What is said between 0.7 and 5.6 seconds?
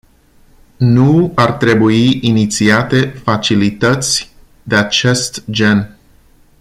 Nu ar trebui inițiate facilități de acest